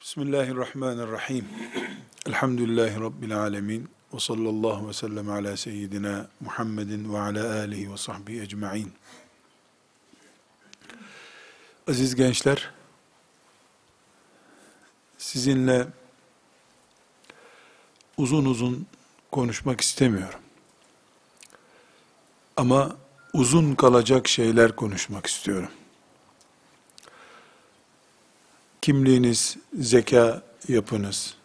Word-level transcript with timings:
Bismillahirrahmanirrahim. 0.00 1.48
Elhamdülillahi 2.26 3.00
Rabbil 3.00 3.36
alemin. 3.38 3.88
Ve 4.14 4.18
sallallahu 4.20 4.88
ve 4.88 4.92
sellem 4.92 5.30
ala 5.30 5.56
seyyidina 5.56 6.28
Muhammedin 6.40 7.14
ve 7.14 7.18
ala 7.18 7.58
alihi 7.58 7.92
ve 7.92 7.96
sahbihi 7.96 8.40
ecma'in. 8.40 8.92
Aziz 11.88 12.14
gençler, 12.14 12.70
sizinle 15.18 15.86
uzun 18.16 18.44
uzun 18.44 18.86
konuşmak 19.32 19.80
istemiyorum. 19.80 20.40
Ama 22.56 22.96
uzun 23.32 23.74
kalacak 23.74 24.28
şeyler 24.28 24.76
konuşmak 24.76 25.26
istiyorum. 25.26 25.70
Kimliğiniz, 28.82 29.56
zeka 29.74 30.42
yapınız 30.68 31.40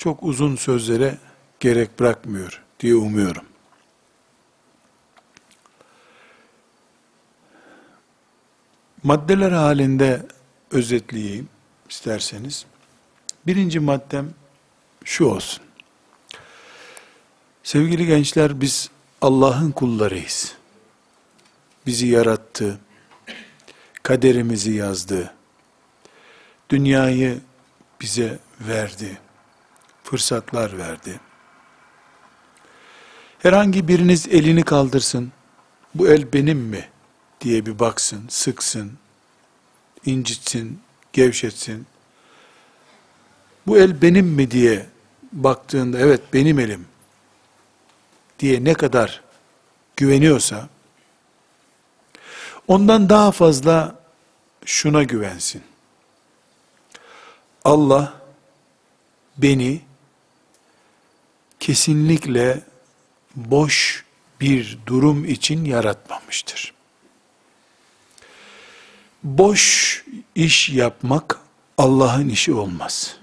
çok 0.00 0.22
uzun 0.22 0.56
sözlere 0.56 1.18
gerek 1.60 2.00
bırakmıyor 2.00 2.62
diye 2.80 2.94
umuyorum. 2.94 3.44
Maddeler 9.02 9.52
halinde 9.52 10.26
özetleyeyim 10.70 11.48
isterseniz. 11.90 12.66
Birinci 13.46 13.80
maddem 13.80 14.34
şu 15.04 15.24
olsun. 15.24 15.62
Sevgili 17.62 18.06
gençler 18.06 18.60
biz 18.60 18.90
Allah'ın 19.20 19.70
kullarıyız. 19.70 20.54
Bizi 21.86 22.06
yarattı, 22.06 22.80
kaderimizi 24.02 24.72
yazdı, 24.72 25.34
dünyayı 26.70 27.40
bize 28.00 28.38
verdi, 28.60 29.18
fırsatlar 30.04 30.78
verdi. 30.78 31.20
Herhangi 33.38 33.88
biriniz 33.88 34.28
elini 34.28 34.62
kaldırsın, 34.62 35.32
bu 35.94 36.08
el 36.08 36.32
benim 36.32 36.58
mi 36.58 36.88
diye 37.40 37.66
bir 37.66 37.78
baksın, 37.78 38.24
sıksın, 38.28 38.92
incitsin, 40.06 40.80
gevşetsin. 41.12 41.86
Bu 43.66 43.78
el 43.78 44.02
benim 44.02 44.26
mi 44.26 44.50
diye 44.50 44.86
baktığında 45.32 45.98
evet 45.98 46.20
benim 46.32 46.58
elim 46.58 46.86
diye 48.38 48.64
ne 48.64 48.74
kadar 48.74 49.22
güveniyorsa 49.96 50.68
ondan 52.68 53.08
daha 53.08 53.32
fazla 53.32 54.00
şuna 54.64 55.02
güvensin. 55.02 55.69
Allah 57.64 58.20
beni 59.36 59.80
kesinlikle 61.60 62.60
boş 63.36 64.04
bir 64.40 64.78
durum 64.86 65.24
için 65.24 65.64
yaratmamıştır. 65.64 66.74
Boş 69.22 70.04
iş 70.34 70.68
yapmak 70.68 71.40
Allah'ın 71.78 72.28
işi 72.28 72.52
olmaz. 72.52 73.16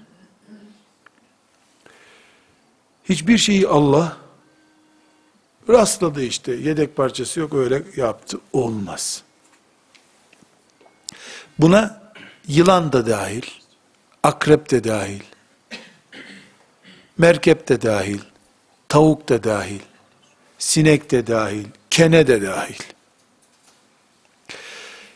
Hiçbir 3.08 3.38
şeyi 3.38 3.68
Allah 3.68 4.16
rastladı 5.68 6.22
işte 6.22 6.52
yedek 6.52 6.96
parçası 6.96 7.40
yok 7.40 7.54
öyle 7.54 7.82
yaptı 7.96 8.40
olmaz. 8.52 9.22
Buna 11.58 12.12
yılan 12.48 12.92
da 12.92 13.06
dahil, 13.06 13.42
akrep 14.28 14.70
de 14.70 14.84
dahil, 14.84 15.22
merkep 17.18 17.68
de 17.68 17.82
dahil, 17.82 18.20
tavuk 18.88 19.28
da 19.28 19.44
dahil, 19.44 19.80
sinek 20.58 21.10
de 21.10 21.26
dahil, 21.26 21.64
kene 21.90 22.26
de 22.26 22.42
dahil. 22.42 22.82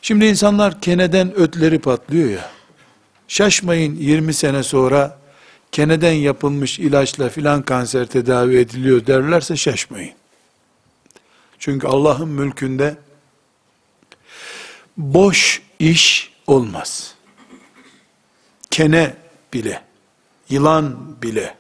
Şimdi 0.02 0.24
insanlar 0.24 0.80
keneden 0.80 1.34
ötleri 1.34 1.78
patlıyor 1.78 2.30
ya, 2.30 2.50
şaşmayın 3.28 3.96
20 3.96 4.34
sene 4.34 4.62
sonra 4.62 5.18
keneden 5.72 6.12
yapılmış 6.12 6.78
ilaçla 6.78 7.28
filan 7.28 7.62
kanser 7.62 8.06
tedavi 8.06 8.56
ediliyor 8.58 9.06
derlerse 9.06 9.56
şaşmayın. 9.56 10.14
Çünkü 11.58 11.86
Allah'ın 11.86 12.28
mülkünde 12.28 12.96
boş 14.96 15.62
iş 15.78 16.32
olmaz 16.46 17.14
kene 18.72 19.16
bile, 19.52 19.84
yılan 20.48 21.16
bile, 21.22 21.58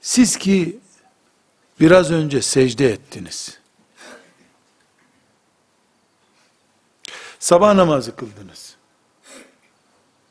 siz 0.00 0.38
ki 0.38 0.78
biraz 1.80 2.10
önce 2.10 2.42
secde 2.42 2.92
ettiniz, 2.92 3.58
sabah 7.38 7.74
namazı 7.74 8.16
kıldınız, 8.16 8.76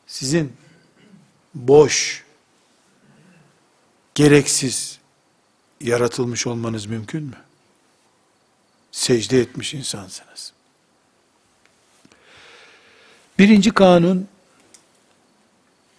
sizin 0.08 0.58
boş, 1.54 2.26
gereksiz 4.16 5.00
yaratılmış 5.82 6.48
olmanız 6.48 6.86
mümkün 6.86 7.24
mü? 7.24 7.42
Secde 8.92 9.40
etmiş 9.40 9.74
insansınız. 9.74 10.54
Birinci 13.40 13.72
kanun, 13.72 14.28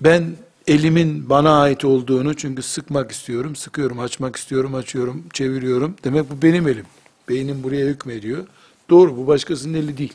ben 0.00 0.36
elimin 0.66 1.28
bana 1.28 1.60
ait 1.60 1.84
olduğunu 1.84 2.36
çünkü 2.36 2.62
sıkmak 2.62 3.12
istiyorum, 3.12 3.56
sıkıyorum, 3.56 4.00
açmak 4.00 4.36
istiyorum, 4.36 4.74
açıyorum, 4.74 5.24
çeviriyorum. 5.32 5.96
Demek 6.04 6.30
bu 6.30 6.42
benim 6.42 6.68
elim. 6.68 6.86
Beynim 7.28 7.62
buraya 7.62 7.86
hükmediyor. 7.86 8.46
Doğru, 8.90 9.16
bu 9.16 9.26
başkasının 9.26 9.74
eli 9.74 9.98
değil. 9.98 10.12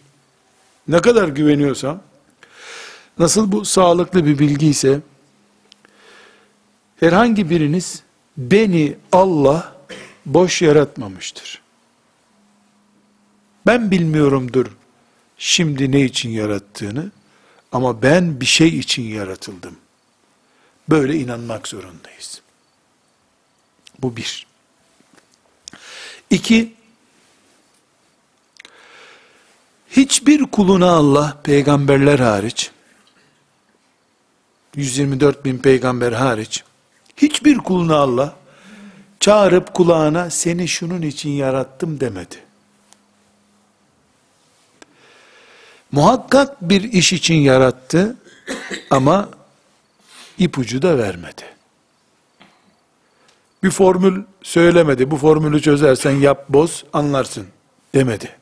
Ne 0.87 1.01
kadar 1.01 1.27
güveniyorsam, 1.27 2.01
nasıl 3.19 3.51
bu 3.51 3.65
sağlıklı 3.65 4.25
bir 4.25 4.39
bilgi 4.39 4.67
ise, 4.67 4.99
herhangi 6.99 7.49
biriniz, 7.49 8.03
beni 8.37 8.95
Allah 9.11 9.75
boş 10.25 10.61
yaratmamıştır. 10.61 11.61
Ben 13.65 13.91
bilmiyorumdur 13.91 14.67
şimdi 15.41 15.91
ne 15.91 16.01
için 16.01 16.29
yarattığını 16.29 17.11
ama 17.71 18.01
ben 18.01 18.41
bir 18.41 18.45
şey 18.45 18.79
için 18.79 19.03
yaratıldım. 19.03 19.77
Böyle 20.89 21.15
inanmak 21.15 21.67
zorundayız. 21.67 22.41
Bu 23.99 24.15
bir. 24.15 24.47
İki, 26.29 26.73
hiçbir 29.89 30.45
kuluna 30.45 30.91
Allah 30.91 31.41
peygamberler 31.43 32.19
hariç, 32.19 32.71
124 34.75 35.45
bin 35.45 35.57
peygamber 35.57 36.11
hariç, 36.11 36.63
hiçbir 37.17 37.57
kuluna 37.57 37.95
Allah 37.95 38.35
çağırıp 39.19 39.73
kulağına 39.73 40.29
seni 40.29 40.67
şunun 40.67 41.01
için 41.01 41.29
yarattım 41.29 41.99
demedi. 41.99 42.50
Muhakkak 45.91 46.61
bir 46.61 46.83
iş 46.83 47.13
için 47.13 47.35
yarattı 47.35 48.15
ama 48.89 49.29
ipucu 50.37 50.81
da 50.81 50.97
vermedi. 50.97 51.43
Bir 53.63 53.71
formül 53.71 54.23
söylemedi. 54.43 55.11
Bu 55.11 55.17
formülü 55.17 55.61
çözersen 55.61 56.11
yap 56.11 56.45
boz 56.49 56.83
anlarsın 56.93 57.47
demedi. 57.95 58.37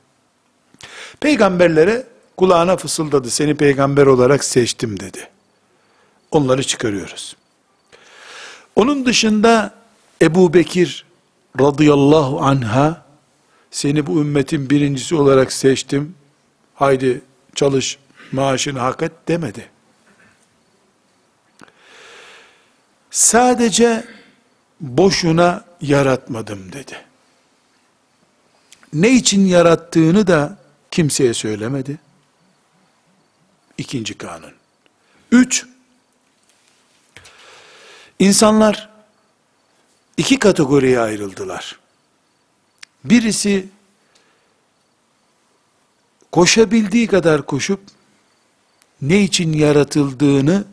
Peygamberlere 1.19 2.07
kulağına 2.37 2.77
fısıldadı. 2.77 3.29
Seni 3.29 3.55
peygamber 3.55 4.05
olarak 4.05 4.43
seçtim 4.43 4.99
dedi. 4.99 5.29
Onları 6.31 6.63
çıkarıyoruz. 6.63 7.35
Onun 8.75 9.05
dışında 9.05 9.73
Ebu 10.21 10.53
Bekir 10.53 11.05
radıyallahu 11.59 12.41
anha 12.41 13.05
seni 13.71 14.07
bu 14.07 14.21
ümmetin 14.21 14.69
birincisi 14.69 15.15
olarak 15.15 15.53
seçtim. 15.53 16.15
Haydi 16.75 17.21
çalış, 17.55 17.97
maaşını 18.31 18.79
hak 18.79 19.03
et 19.03 19.11
demedi. 19.27 19.69
Sadece 23.11 24.07
boşuna 24.81 25.65
yaratmadım 25.81 26.73
dedi. 26.73 27.05
Ne 28.93 29.09
için 29.09 29.45
yarattığını 29.45 30.27
da 30.27 30.57
kimseye 30.91 31.33
söylemedi. 31.33 31.97
İkinci 33.77 34.17
kanun. 34.17 34.53
Üç, 35.31 35.65
insanlar 38.19 38.89
iki 40.17 40.39
kategoriye 40.39 40.99
ayrıldılar. 40.99 41.79
Birisi 43.03 43.67
koşabildiği 46.31 47.07
kadar 47.07 47.45
koşup 47.45 47.79
ne 49.01 49.21
için 49.21 49.53
yaratıldığını 49.53 50.65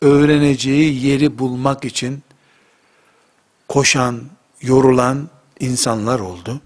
öğreneceği 0.00 1.06
yeri 1.06 1.38
bulmak 1.38 1.84
için 1.84 2.22
koşan, 3.68 4.22
yorulan 4.60 5.28
insanlar 5.60 6.20
oldu. 6.20 6.60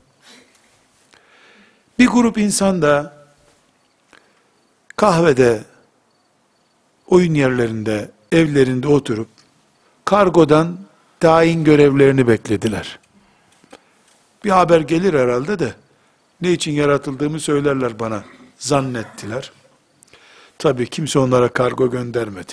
Bir 1.98 2.06
grup 2.06 2.38
insan 2.38 2.82
da 2.82 3.20
kahvede, 4.96 5.64
oyun 7.06 7.34
yerlerinde, 7.34 8.10
evlerinde 8.32 8.88
oturup 8.88 9.28
kargodan 10.04 10.78
tayin 11.20 11.64
görevlerini 11.64 12.28
beklediler. 12.28 12.98
Bir 14.44 14.50
haber 14.50 14.80
gelir 14.80 15.14
herhalde 15.14 15.58
de 15.58 15.74
ne 16.42 16.52
için 16.52 16.72
yaratıldığımı 16.72 17.40
söylerler 17.40 17.98
bana 17.98 18.24
zannettiler. 18.58 19.52
Tabi 20.58 20.86
kimse 20.86 21.18
onlara 21.18 21.48
kargo 21.48 21.90
göndermedi. 21.90 22.52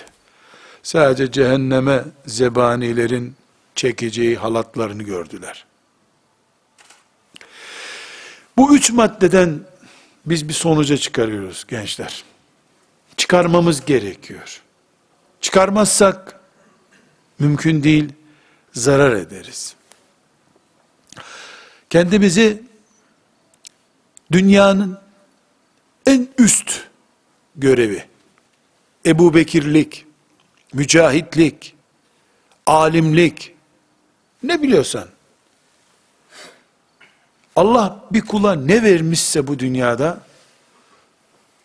Sadece 0.84 1.32
cehenneme 1.32 2.04
zebanilerin 2.26 3.36
çekeceği 3.76 4.36
halatlarını 4.36 5.04
gördüler. 5.04 5.66
Bu 8.58 8.76
üç 8.76 8.92
maddeden 8.92 9.60
biz 10.26 10.50
bir 10.50 10.54
sonuca 10.54 10.98
çıkarıyoruz 10.98 11.66
gençler. 11.68 12.24
Çıkarmamız 13.18 13.86
gerekiyor. 13.86 14.62
Çıkarmazsak 15.42 16.40
mümkün 17.40 17.84
değil, 17.84 18.14
zarar 18.74 19.12
ederiz. 19.12 19.76
Kendimizi 21.90 22.67
dünyanın 24.32 25.00
en 26.06 26.28
üst 26.38 26.82
görevi, 27.56 28.06
Ebu 29.06 29.34
Bekirlik, 29.34 30.06
mücahitlik, 30.74 31.76
alimlik, 32.66 33.56
ne 34.44 34.62
biliyorsan, 34.62 35.08
Allah 37.56 38.06
bir 38.12 38.22
kula 38.22 38.56
ne 38.56 38.84
vermişse 38.84 39.48
bu 39.48 39.60
dünyada, 39.60 40.22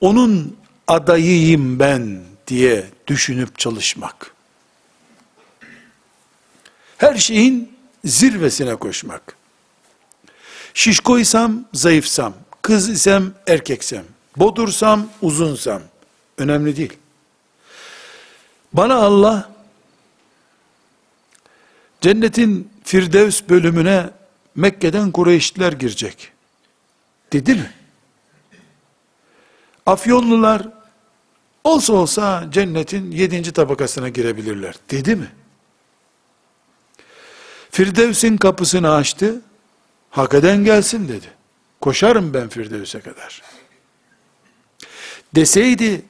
onun 0.00 0.56
adayıyım 0.86 1.78
ben 1.78 2.22
diye 2.46 2.90
düşünüp 3.06 3.58
çalışmak. 3.58 4.34
Her 6.98 7.14
şeyin 7.14 7.72
zirvesine 8.04 8.76
koşmak. 8.76 9.36
Şişkoysam, 10.74 11.64
zayıfsam, 11.74 12.34
kız 12.62 12.88
isem, 12.88 13.34
erkeksem, 13.46 14.04
bodursam, 14.36 15.08
uzunsam, 15.22 15.82
önemli 16.38 16.76
değil. 16.76 16.98
Bana 18.72 18.94
Allah, 18.94 19.50
cennetin 22.00 22.72
Firdevs 22.84 23.42
bölümüne 23.48 24.10
Mekke'den 24.54 25.10
Kureyşliler 25.10 25.72
girecek. 25.72 26.32
Dedi 27.32 27.54
mi? 27.54 27.72
Afyonlular 29.86 30.68
olsa 31.64 31.92
olsa 31.92 32.44
cennetin 32.50 33.10
yedinci 33.10 33.52
tabakasına 33.52 34.08
girebilirler. 34.08 34.74
Dedi 34.90 35.16
mi? 35.16 35.30
Firdevs'in 37.70 38.36
kapısını 38.36 38.94
açtı. 38.94 39.40
Hak 40.10 40.34
eden 40.34 40.64
gelsin 40.64 41.08
dedi. 41.08 41.41
Koşarım 41.82 42.34
ben 42.34 42.48
Firdevs'e 42.48 43.00
kadar. 43.00 43.42
Deseydi 45.34 46.02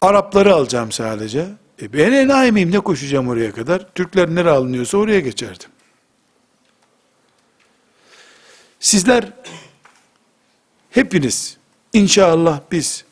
Arapları 0.00 0.54
alacağım 0.54 0.92
sadece. 0.92 1.48
E 1.82 1.92
ben 1.92 2.12
enayi 2.12 2.52
miyim 2.52 2.72
ne 2.72 2.80
koşacağım 2.80 3.28
oraya 3.28 3.52
kadar? 3.52 3.94
Türkler 3.94 4.34
nere 4.34 4.50
alınıyorsa 4.50 4.98
oraya 4.98 5.20
geçerdim. 5.20 5.70
Sizler 8.80 9.32
hepiniz 10.90 11.56
inşallah 11.92 12.60
biz 12.72 13.04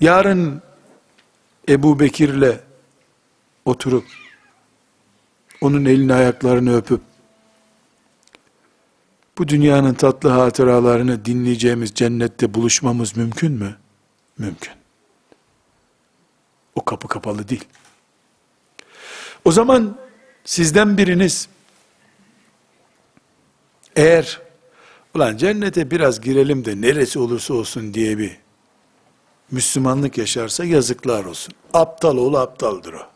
yarın 0.00 0.62
Ebu 1.68 2.00
Bekir'le 2.00 2.58
oturup 3.64 4.04
onun 5.60 5.84
elini 5.84 6.14
ayaklarını 6.14 6.76
öpüp 6.76 7.00
bu 9.38 9.48
dünyanın 9.48 9.94
tatlı 9.94 10.28
hatıralarını 10.28 11.24
dinleyeceğimiz 11.24 11.94
cennette 11.94 12.54
buluşmamız 12.54 13.16
mümkün 13.16 13.52
mü? 13.52 13.76
Mümkün. 14.38 14.72
O 16.74 16.84
kapı 16.84 17.08
kapalı 17.08 17.48
değil. 17.48 17.64
O 19.44 19.52
zaman 19.52 19.98
sizden 20.44 20.98
biriniz 20.98 21.48
eğer 23.96 24.40
ulan 25.14 25.36
cennete 25.36 25.90
biraz 25.90 26.20
girelim 26.20 26.64
de 26.64 26.80
neresi 26.80 27.18
olursa 27.18 27.54
olsun 27.54 27.94
diye 27.94 28.18
bir 28.18 28.38
Müslümanlık 29.50 30.18
yaşarsa 30.18 30.64
yazıklar 30.64 31.24
olsun. 31.24 31.54
Aptal 31.72 32.16
ol 32.16 32.34
aptaldır 32.34 32.92
o. 32.92 33.06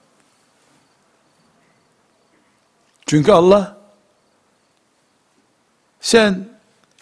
Çünkü 3.06 3.32
Allah 3.32 3.77
sen 6.00 6.48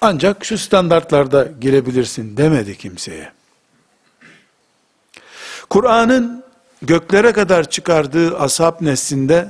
ancak 0.00 0.44
şu 0.44 0.58
standartlarda 0.58 1.48
girebilirsin 1.60 2.37
demedi 2.37 2.78
kimseye. 2.78 3.32
Kur'an'ın 5.70 6.44
göklere 6.82 7.32
kadar 7.32 7.70
çıkardığı 7.70 8.38
ashab 8.38 8.81
neslinde 8.81 9.48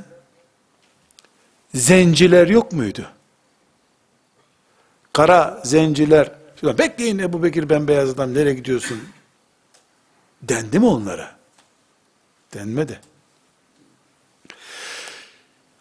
zenciler 1.74 2.46
yok 2.46 2.72
muydu? 2.72 3.06
Kara 5.12 5.60
zenciler, 5.64 6.32
bekleyin 6.62 7.18
Ebu 7.18 7.42
Bekir 7.42 7.68
ben 7.68 7.88
beyaz 7.88 8.10
adam 8.10 8.34
nereye 8.34 8.54
gidiyorsun? 8.54 9.02
Dendi 10.42 10.78
mi 10.78 10.86
onlara? 10.86 11.36
Denmedi. 12.54 13.00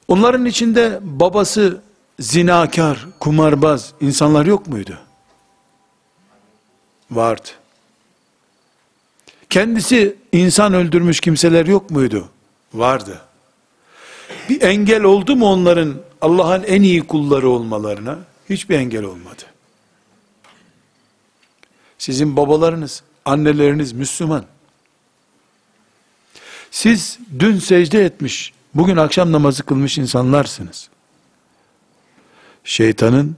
Onların 0.07 0.45
içinde 0.45 0.99
babası 1.01 1.81
zinakar, 2.19 3.07
kumarbaz 3.19 3.93
insanlar 4.01 4.45
yok 4.45 4.67
muydu? 4.67 4.97
Vardı. 7.11 7.49
Kendisi 9.49 10.15
insan 10.31 10.73
öldürmüş 10.73 11.19
kimseler 11.19 11.65
yok 11.65 11.89
muydu? 11.89 12.29
Vardı. 12.73 13.21
Bir 14.49 14.61
engel 14.61 15.03
oldu 15.03 15.35
mu 15.35 15.45
onların 15.45 15.95
Allah'ın 16.21 16.63
en 16.63 16.81
iyi 16.81 17.07
kulları 17.07 17.49
olmalarına? 17.49 18.19
Hiçbir 18.49 18.75
engel 18.75 19.03
olmadı. 19.03 19.43
Sizin 21.97 22.37
babalarınız, 22.37 23.03
anneleriniz 23.25 23.93
Müslüman. 23.93 24.45
Siz 26.71 27.19
dün 27.39 27.59
secde 27.59 28.05
etmiş, 28.05 28.53
bugün 28.73 28.97
akşam 28.97 29.31
namazı 29.31 29.63
kılmış 29.63 29.97
insanlarsınız. 29.97 30.89
Şeytanın 32.65 33.35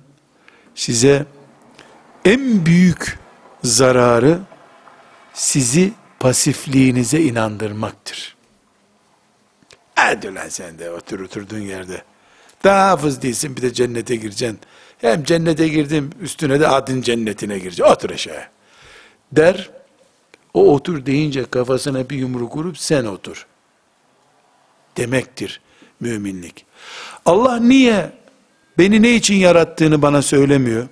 size 0.75 1.25
en 2.25 2.65
büyük 2.65 3.19
zararı 3.63 4.39
sizi 5.33 5.93
pasifliğinize 6.19 7.21
inandırmaktır. 7.21 8.35
Hadi 9.95 10.35
lan 10.35 10.49
sen 10.49 10.79
de 10.79 10.91
otur 10.91 11.19
oturduğun 11.19 11.59
yerde. 11.59 12.03
Daha 12.63 12.89
hafız 12.89 13.21
değilsin 13.21 13.57
bir 13.57 13.61
de 13.61 13.73
cennete 13.73 14.15
gireceksin. 14.15 14.59
Hem 14.97 15.23
cennete 15.23 15.67
girdim 15.67 16.09
üstüne 16.21 16.59
de 16.59 16.67
adın 16.67 17.01
cennetine 17.01 17.59
gireceksin. 17.59 17.93
Otur 17.93 18.09
aşağıya. 18.09 18.49
Der. 19.31 19.69
O 20.53 20.73
otur 20.73 21.05
deyince 21.05 21.45
kafasına 21.45 22.09
bir 22.09 22.17
yumruk 22.17 22.55
vurup 22.55 22.77
sen 22.77 23.05
otur. 23.05 23.45
Demektir 24.97 25.61
müminlik. 25.99 26.65
Allah 27.25 27.59
niye 27.59 28.11
beni 28.77 29.01
ne 29.01 29.15
için 29.15 29.35
yarattığını 29.35 30.01
bana 30.01 30.21
söylemiyor? 30.21 30.87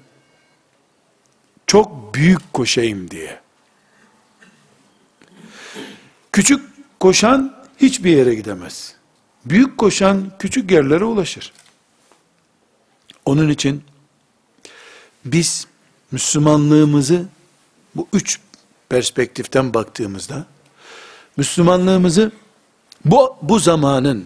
Çok 1.68 2.16
büyük 2.16 2.54
koşayım 2.54 3.12
diye. 3.12 3.40
Küçük 6.32 6.62
koşan 7.00 7.56
hiçbir 7.82 8.18
yere 8.18 8.36
gidemez. 8.36 8.96
Büyük 9.46 9.78
koşan 9.78 10.32
küçük 10.40 10.72
yerlere 10.72 11.04
ulaşır. 11.04 11.54
Onun 13.26 13.50
için 13.50 13.84
biz 15.26 15.68
Müslümanlığımızı 16.12 17.26
bu 17.96 18.08
üç 18.14 18.40
perspektiften 18.90 19.74
baktığımızda 19.74 20.46
Müslümanlığımızı 21.38 22.32
bu, 23.06 23.36
bu 23.42 23.60
zamanın 23.60 24.26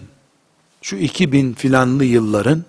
şu 0.81 0.95
2000 0.95 1.53
filanlı 1.53 2.05
yılların 2.05 2.63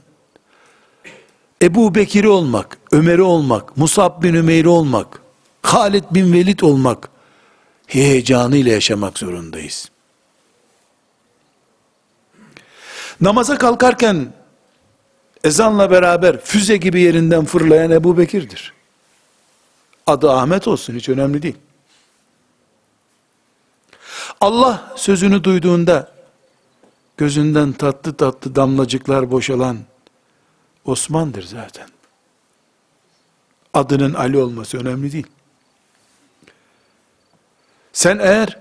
Ebu 1.63 1.95
Bekir'i 1.95 2.29
olmak, 2.29 2.79
Ömer'i 2.93 3.23
olmak, 3.23 3.77
Musab 3.77 4.23
bin 4.23 4.35
Ümeyr'i 4.35 4.69
olmak, 4.69 5.21
Halid 5.63 6.05
bin 6.11 6.33
Velid 6.33 6.61
olmak, 6.61 7.09
heyecanıyla 7.87 8.73
yaşamak 8.73 9.19
zorundayız. 9.19 9.91
Namaza 13.21 13.59
kalkarken 13.59 14.33
ezanla 15.45 15.91
beraber 15.91 16.41
füze 16.41 16.77
gibi 16.77 17.01
yerinden 17.01 17.45
fırlayan 17.45 17.91
Ebu 17.91 18.19
Bekir'dir. 18.19 18.73
Adı 20.07 20.31
Ahmet 20.31 20.69
olsun 20.69 20.95
hiç 20.95 21.09
önemli 21.09 21.43
değil. 21.43 21.57
Allah 24.41 24.93
sözünü 24.97 25.45
duyduğunda 25.45 26.13
gözünden 27.17 27.73
tatlı 27.73 28.17
tatlı 28.17 28.57
damlacıklar 28.57 29.31
boşalan 29.31 29.79
Osman'dır 30.85 31.43
zaten. 31.43 31.89
Adının 33.75 34.15
Ali 34.15 34.39
olması 34.39 34.79
önemli 34.79 35.13
değil. 35.13 35.27
Sen 37.93 38.19
eğer 38.19 38.59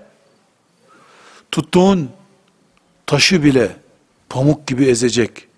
tuttuğun 1.50 2.10
taşı 3.06 3.44
bile 3.44 3.76
pamuk 4.28 4.66
gibi 4.66 4.84
ezecek 4.86 5.48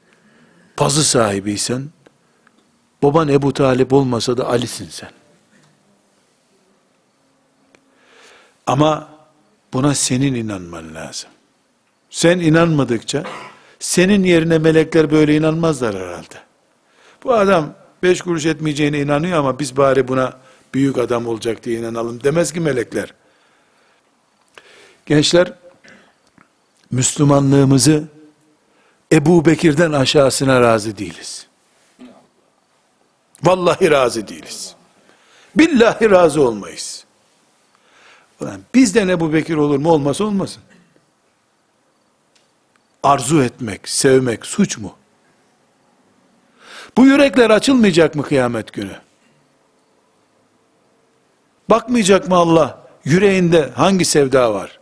pazı 0.77 1.05
sahibiysen, 1.05 1.91
baban 3.03 3.29
Ebu 3.29 3.53
Talip 3.53 3.93
olmasa 3.93 4.37
da 4.37 4.49
Ali'sin 4.49 4.89
sen. 4.91 5.11
Ama 8.67 9.09
buna 9.73 9.95
senin 9.95 10.35
inanman 10.35 10.95
lazım. 10.95 11.31
Sen 12.11 12.39
inanmadıkça, 12.39 13.25
senin 13.79 14.25
yerine 14.25 14.59
melekler 14.59 15.11
böyle 15.11 15.37
inanmazlar 15.37 15.95
herhalde. 15.95 16.52
Bu 17.25 17.35
adam 17.35 17.75
beş 18.03 18.21
kuruş 18.21 18.47
etmeyeceğine 18.47 19.01
inanıyor 19.01 19.39
ama 19.39 19.59
biz 19.59 19.77
bari 19.77 20.09
buna 20.09 20.39
büyük 20.75 20.99
adam 20.99 21.27
olacak 21.27 21.65
diye 21.65 21.79
inanalım 21.79 22.23
demez 22.23 22.53
ki 22.53 22.61
melekler. 22.61 23.15
Gençler, 25.07 25.53
Müslümanlığımızı 26.91 28.05
Ebu 29.13 29.45
Bekir'den 29.45 29.93
aşağısına 29.93 30.61
razı 30.61 30.99
değiliz. 30.99 31.47
Vallahi 33.43 33.91
razı 33.91 34.29
değiliz. 34.29 34.75
Billahi 35.57 36.11
razı 36.11 36.43
olmayız. 36.43 37.05
Ulan 38.41 38.61
bizden 38.75 39.09
Ebu 39.09 39.33
Bekir 39.33 39.57
olur 39.57 39.79
mu 39.79 39.91
olmasa 39.91 40.25
olmasın. 40.25 40.63
Arzu 43.03 43.43
etmek, 43.43 43.89
sevmek 43.89 44.47
suç 44.47 44.79
mu? 44.79 44.97
Bu 46.97 47.07
yürekler 47.07 47.51
açılmayacak 47.51 48.15
mı 48.15 48.23
kıyamet 48.23 48.73
günü? 48.73 48.97
Bakmayacak 51.71 52.29
mı 52.29 52.37
Allah 52.37 52.89
yüreğinde 53.05 53.71
hangi 53.75 54.05
sevda 54.05 54.55
var? 54.55 54.81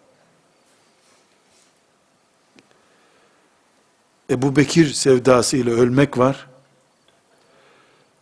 Ebu 4.31 4.57
Bekir 4.57 4.93
sevdasıyla 4.93 5.73
ölmek 5.73 6.19
var. 6.19 6.47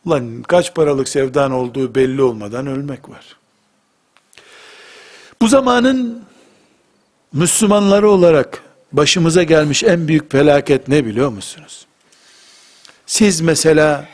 Ulan 0.04 0.42
kaç 0.42 0.75
paralık 0.75 1.09
sevdan 1.09 1.52
olduğu 1.52 1.95
belli 1.95 2.23
olmadan 2.23 2.66
ölmek 2.66 3.09
var. 3.09 3.37
Bu 5.40 5.49
zamanın 5.49 6.25
Müslümanları 7.33 8.11
olarak 8.11 8.62
başımıza 8.92 9.42
gelmiş 9.42 9.85
en 9.85 10.09
büyük 10.09 10.33
felaket 10.33 10.88
ne 10.88 11.07
biliyor 11.07 11.28
musunuz? 11.28 11.87
Siz 13.09 13.41
mesela 13.41 14.09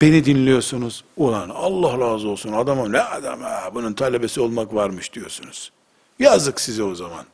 beni 0.00 0.24
dinliyorsunuz. 0.24 1.04
Ulan 1.16 1.48
Allah 1.48 1.98
razı 1.98 2.28
olsun 2.28 2.52
adama 2.52 2.88
ne 2.88 3.00
adam 3.00 3.40
ha 3.40 3.70
bunun 3.74 3.92
talebesi 3.92 4.40
olmak 4.40 4.74
varmış 4.74 5.12
diyorsunuz. 5.12 5.72
Yazık 6.18 6.60
size 6.60 6.82
o 6.82 6.94
zaman. 6.94 7.24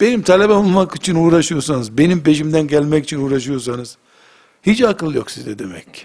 Benim 0.00 0.22
talebe 0.22 0.52
olmak 0.52 0.94
için 0.96 1.14
uğraşıyorsanız, 1.14 1.98
benim 1.98 2.22
peşimden 2.22 2.66
gelmek 2.66 3.04
için 3.04 3.18
uğraşıyorsanız, 3.18 3.98
hiç 4.62 4.82
akıl 4.82 5.14
yok 5.14 5.30
size 5.30 5.58
demek 5.58 5.94
ki. 5.94 6.02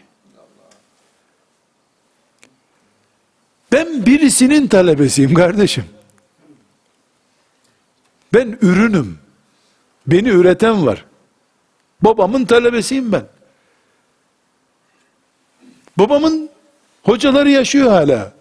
Ben 3.72 4.06
birisinin 4.06 4.68
talebesiyim 4.68 5.34
kardeşim. 5.34 5.86
Ben 8.34 8.58
ürünüm. 8.62 9.20
Beni 10.08 10.30
üreten 10.30 10.86
var. 10.86 11.06
Babamın 12.02 12.46
talebesiyim 12.46 13.12
ben. 13.12 13.37
Babamın 15.98 16.50
hocaları 17.04 17.50
yaşıyor 17.50 17.92
hala. 17.92 18.34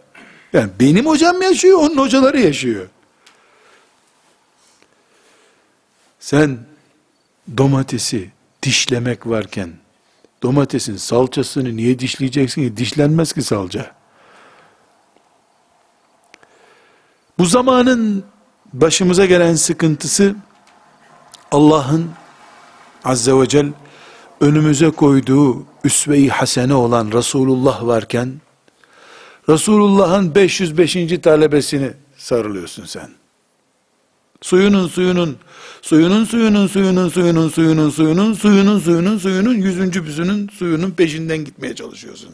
Yani 0.52 0.70
benim 0.80 1.06
hocam 1.06 1.42
yaşıyor, 1.42 1.78
onun 1.78 1.96
hocaları 1.96 2.40
yaşıyor. 2.40 2.88
Sen 6.20 6.58
domatesi 7.56 8.30
dişlemek 8.62 9.26
varken 9.26 9.70
domatesin 10.42 10.96
salçasını 10.96 11.76
niye 11.76 11.98
dişleyeceksin 11.98 12.62
ki? 12.62 12.76
Dişlenmez 12.76 13.32
ki 13.32 13.42
salça. 13.42 13.94
Bu 17.38 17.46
zamanın 17.46 18.24
başımıza 18.72 19.26
gelen 19.26 19.54
sıkıntısı 19.54 20.34
Allah'ın 21.50 22.10
Azze 23.04 23.32
ve 23.34 23.48
Celle 23.48 23.72
önümüze 24.40 24.90
koyduğu 24.90 25.64
üsve-i 25.84 26.28
hasene 26.28 26.74
olan 26.74 27.12
Resulullah 27.12 27.86
varken 27.86 28.40
Resulullah'ın 29.48 30.34
505. 30.34 30.96
talebesini 31.22 31.90
sarılıyorsun 32.16 32.84
sen. 32.84 33.10
Suyunun 34.42 34.88
suyunun, 34.88 35.38
suyunun 35.82 36.24
suyunun 36.24 36.66
suyunun 36.66 37.08
suyunun 37.08 37.48
suyunun 37.48 37.90
suyunun 37.90 38.32
suyunun 38.34 38.78
suyunun 38.78 39.18
suyunun 39.18 39.54
yüzüncü 39.54 40.04
büzünün 40.04 40.48
suyunun 40.48 40.90
peşinden 40.90 41.44
gitmeye 41.44 41.74
çalışıyorsun. 41.74 42.30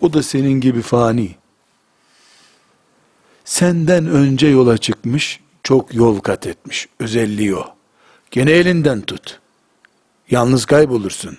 O 0.00 0.12
da 0.12 0.22
senin 0.22 0.60
gibi 0.60 0.82
fani. 0.82 1.34
Senden 3.44 4.06
önce 4.06 4.46
yola 4.46 4.78
çıkmış, 4.78 5.40
çok 5.62 5.94
yol 5.94 6.20
kat 6.20 6.46
etmiş. 6.46 6.88
Özelliği 7.00 7.56
o. 7.56 7.75
Gene 8.30 8.50
elinden 8.50 9.00
tut. 9.00 9.40
Yalnız 10.30 10.64
kaybolursun. 10.64 11.38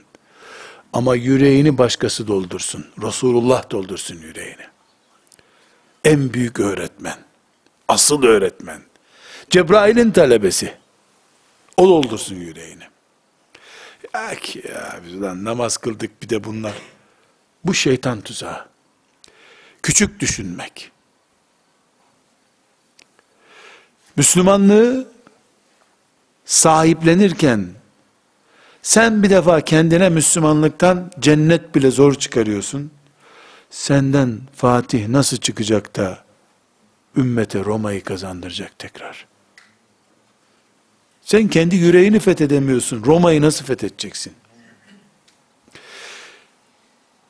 Ama 0.94 1.16
yüreğini 1.16 1.78
başkası 1.78 2.28
doldursun. 2.28 2.86
Resulullah 3.02 3.70
doldursun 3.70 4.18
yüreğini. 4.18 4.66
En 6.04 6.34
büyük 6.34 6.60
öğretmen. 6.60 7.18
Asıl 7.88 8.24
öğretmen. 8.24 8.82
Cebrail'in 9.50 10.12
talebesi. 10.12 10.74
O 11.78 11.88
doldursun 11.88 12.36
yüreğini. 12.36 12.84
Ya 14.14 14.36
ki 14.36 14.64
ya 14.70 15.00
biz 15.06 15.22
lan 15.22 15.44
namaz 15.44 15.78
kıldık 15.78 16.22
bir 16.24 16.30
de 16.30 16.44
bunlar. 16.44 16.74
Bu 17.66 17.74
şeytan 17.74 18.22
tuzağı. 18.22 18.66
Küçük 19.84 20.20
düşünmek. 20.20 20.92
Müslümanlığı 24.16 25.17
sahiplenirken 26.48 27.68
sen 28.82 29.24
bir 29.24 29.30
defa 29.30 29.62
kendine 29.62 30.10
Müslümanlıktan 30.10 31.12
cennet 31.20 31.76
bile 31.76 31.92
zor 31.92 32.16
çıkarıyorsun. 32.16 32.92
Senden 33.70 34.40
Fatih 34.56 35.08
nasıl 35.08 35.38
çıkacak 35.38 35.96
da 35.96 36.24
ümmete 37.18 37.64
Roma'yı 37.64 38.04
kazandıracak 38.04 38.80
tekrar. 38.80 39.28
Sen 41.22 41.48
kendi 41.48 41.76
yüreğini 41.76 42.20
fethedemiyorsun. 42.20 43.04
Roma'yı 43.06 43.42
nasıl 43.42 43.66
fethedeceksin? 43.66 44.34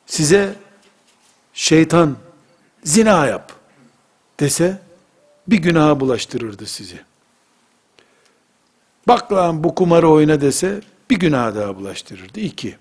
Size 0.06 0.56
şeytan 1.54 2.18
zina 2.84 3.26
yap 3.26 3.54
dese 4.40 4.82
bir 5.48 5.58
günaha 5.58 6.00
bulaştırırdı 6.00 6.66
sizi. 6.66 7.00
Bak 9.08 9.32
lan 9.32 9.64
bu 9.64 9.76
kumarı 9.76 10.10
oyna 10.10 10.42
dese 10.42 10.82
bir 11.10 11.20
günah 11.20 11.56
daha 11.56 11.76
bulaştırırdı. 11.76 12.40
İki. 12.40 12.78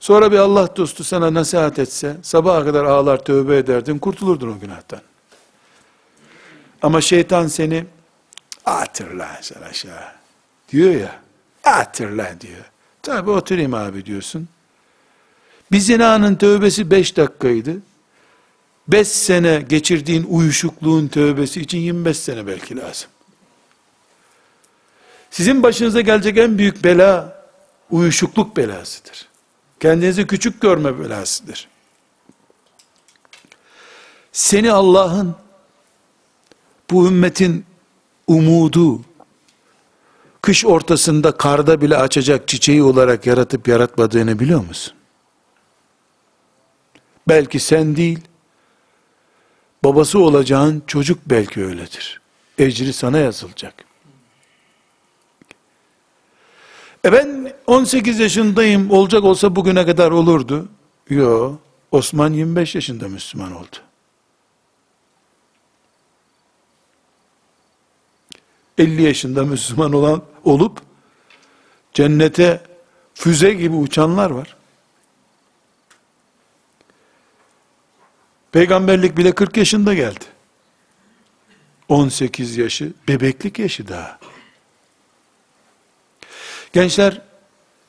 Sonra 0.00 0.32
bir 0.32 0.38
Allah 0.38 0.76
dostu 0.76 1.04
sana 1.04 1.34
nasihat 1.34 1.78
etse 1.78 2.16
sabaha 2.22 2.64
kadar 2.64 2.84
ağlar 2.84 3.24
tövbe 3.24 3.56
ederdin 3.56 3.98
kurtulurdun 3.98 4.56
o 4.56 4.60
günahtan. 4.60 5.00
Ama 6.82 7.00
şeytan 7.00 7.46
seni 7.46 7.84
atır 8.64 9.10
lan 9.10 9.36
sen 9.40 9.62
aşağı 9.62 10.12
diyor 10.68 10.94
ya. 10.94 11.20
Atır 11.64 12.10
lan 12.10 12.40
diyor. 12.40 12.64
Tabi 13.02 13.30
oturayım 13.30 13.74
abi 13.74 14.06
diyorsun. 14.06 14.48
Bir 15.72 15.78
zinanın 15.78 16.34
tövbesi 16.34 16.90
beş 16.90 17.16
dakikaydı. 17.16 17.76
Beş 18.88 19.08
sene 19.08 19.64
geçirdiğin 19.68 20.26
uyuşukluğun 20.28 21.08
tövbesi 21.08 21.60
için 21.60 21.78
25 21.78 22.18
sene 22.18 22.46
belki 22.46 22.76
lazım. 22.76 23.10
Sizin 25.34 25.62
başınıza 25.62 26.00
gelecek 26.00 26.38
en 26.38 26.58
büyük 26.58 26.84
bela 26.84 27.42
uyuşukluk 27.90 28.56
belasıdır. 28.56 29.28
Kendinizi 29.80 30.26
küçük 30.26 30.60
görme 30.60 30.98
belasıdır. 30.98 31.68
Seni 34.32 34.72
Allah'ın 34.72 35.36
bu 36.90 37.08
ümmetin 37.08 37.64
umudu, 38.26 39.00
kış 40.42 40.64
ortasında 40.64 41.36
karda 41.36 41.80
bile 41.80 41.96
açacak 41.96 42.48
çiçeği 42.48 42.82
olarak 42.82 43.26
yaratıp 43.26 43.68
yaratmadığını 43.68 44.38
biliyor 44.38 44.64
musun? 44.64 44.94
Belki 47.28 47.60
sen 47.60 47.96
değil, 47.96 48.20
babası 49.84 50.18
olacağın 50.18 50.82
çocuk 50.86 51.18
belki 51.26 51.64
öyledir. 51.64 52.20
Ecri 52.58 52.92
sana 52.92 53.18
yazılacak. 53.18 53.83
E 57.04 57.12
ben 57.12 57.52
18 57.66 58.18
yaşındayım, 58.18 58.90
olacak 58.90 59.24
olsa 59.24 59.56
bugüne 59.56 59.86
kadar 59.86 60.10
olurdu. 60.10 60.68
Yo, 61.10 61.56
Osman 61.90 62.32
25 62.32 62.74
yaşında 62.74 63.08
Müslüman 63.08 63.52
oldu. 63.52 63.76
50 68.78 69.02
yaşında 69.02 69.44
Müslüman 69.44 69.92
olan 69.92 70.22
olup 70.44 70.80
cennete 71.92 72.60
füze 73.14 73.52
gibi 73.52 73.76
uçanlar 73.76 74.30
var. 74.30 74.56
Peygamberlik 78.52 79.16
bile 79.16 79.34
40 79.34 79.56
yaşında 79.56 79.94
geldi. 79.94 80.24
18 81.88 82.56
yaşı, 82.56 82.92
bebeklik 83.08 83.58
yaşı 83.58 83.88
daha. 83.88 84.18
Gençler, 86.74 87.20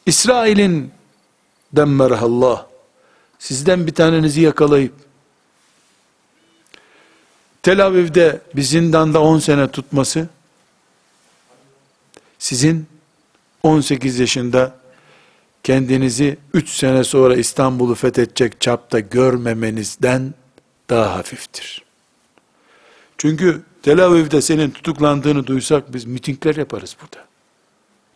İsrail'in 0.06 0.92
demmerhallah, 1.74 2.66
sizden 3.40 3.88
bir 3.88 3.94
tanenizi 3.94 4.42
yakalayıp, 4.42 4.94
Tel 7.64 7.86
Aviv'de 7.86 8.42
bir 8.56 8.62
zindanda 8.62 9.22
10 9.22 9.40
sene 9.40 9.72
tutması, 9.72 10.30
sizin 12.40 12.88
18 13.64 14.20
yaşında 14.20 14.76
kendinizi 15.64 16.38
3 16.54 16.70
sene 16.70 17.04
sonra 17.04 17.36
İstanbul'u 17.36 17.96
fethedecek 17.96 18.62
çapta 18.62 19.00
görmemenizden 19.00 20.34
daha 20.90 21.16
hafiftir. 21.16 21.84
Çünkü 23.18 23.62
Tel 23.84 24.06
Aviv'de 24.06 24.42
senin 24.42 24.72
tutuklandığını 24.72 25.48
duysak 25.48 25.94
biz 25.94 26.06
mitingler 26.06 26.56
yaparız 26.56 26.98
burada. 27.02 27.26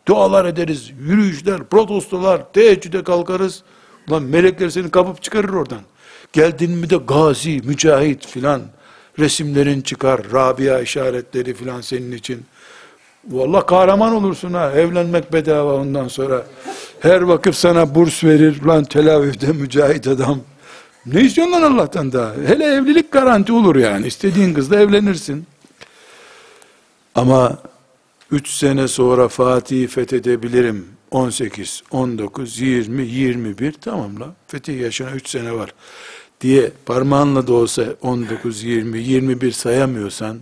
Dualar 0.09 0.45
ederiz, 0.45 0.91
yürüyüşler, 1.07 1.63
protestolar, 1.63 2.53
teheccüde 2.53 3.03
kalkarız. 3.03 3.63
Ulan 4.07 4.23
melekler 4.23 4.69
seni 4.69 4.91
kapıp 4.91 5.23
çıkarır 5.23 5.49
oradan. 5.49 5.81
Geldin 6.33 6.71
mi 6.71 6.89
de 6.89 6.95
gazi, 6.95 7.61
mücahit 7.63 8.27
filan 8.27 8.61
resimlerin 9.19 9.81
çıkar, 9.81 10.21
Rabia 10.33 10.79
işaretleri 10.79 11.53
filan 11.53 11.81
senin 11.81 12.11
için. 12.11 12.45
Vallahi 13.27 13.65
kahraman 13.65 14.13
olursun 14.13 14.53
ha. 14.53 14.71
Evlenmek 14.71 15.33
bedava 15.33 15.73
ondan 15.73 16.07
sonra. 16.07 16.45
Her 16.99 17.21
vakıf 17.21 17.55
sana 17.55 17.95
burs 17.95 18.23
verir. 18.23 18.61
Lan 18.63 18.83
Tel 18.83 19.15
Aviv'de 19.15 19.47
mücahit 19.51 20.07
adam. 20.07 20.39
Ne 21.05 21.21
istiyorsun 21.21 21.53
lan 21.53 21.61
Allah'tan 21.61 22.11
da? 22.11 22.33
Hele 22.47 22.65
evlilik 22.65 23.11
garanti 23.11 23.53
olur 23.53 23.75
yani. 23.75 24.07
İstediğin 24.07 24.53
kızla 24.53 24.79
evlenirsin. 24.79 25.45
Ama 27.15 27.57
3 28.31 28.49
sene 28.49 28.87
sonra 28.87 29.27
Fatih'i 29.27 29.87
fethedebilirim. 29.87 30.87
18, 31.11 31.83
19, 31.91 32.59
20, 32.59 33.07
21 33.07 33.73
tamam 33.73 34.19
la. 34.19 34.35
Fetih 34.47 34.79
yaşına 34.79 35.11
3 35.11 35.29
sene 35.29 35.53
var. 35.53 35.73
Diye 36.41 36.71
parmağınla 36.85 37.47
da 37.47 37.53
olsa 37.53 37.95
19, 38.01 38.63
20, 38.63 38.99
21 38.99 39.51
sayamıyorsan 39.51 40.39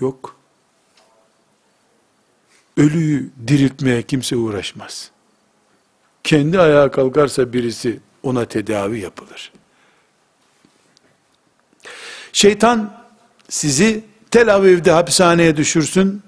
yok. 0.00 0.36
Ölüyü 2.76 3.30
diriltmeye 3.46 4.02
kimse 4.02 4.36
uğraşmaz. 4.36 5.10
Kendi 6.24 6.60
ayağa 6.60 6.90
kalkarsa 6.90 7.52
birisi 7.52 8.00
ona 8.22 8.44
tedavi 8.44 9.00
yapılır. 9.00 9.52
Şeytan 12.32 12.94
sizi 13.48 14.04
Tel 14.30 14.54
Aviv'de 14.54 14.90
hapishaneye 14.90 15.56
düşürsün. 15.56 16.22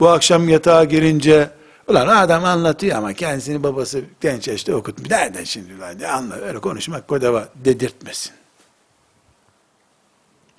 Bu 0.00 0.08
akşam 0.08 0.48
yatağa 0.48 0.84
girince 0.84 1.50
ulan 1.88 2.06
adam 2.06 2.44
anlatıyor 2.44 2.96
ama 2.96 3.12
kendisini 3.12 3.62
babası 3.62 4.02
genç 4.20 4.48
yaşta 4.48 4.74
okutmuş. 4.74 5.10
Nereden 5.10 5.44
şimdi 5.44 5.74
ulan 5.74 5.98
ne 5.98 6.08
anla 6.08 6.34
öyle 6.34 6.58
konuşmak 6.58 7.08
kodava 7.08 7.48
dedirtmesin. 7.54 8.32